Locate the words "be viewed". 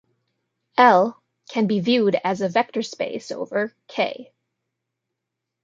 1.67-2.15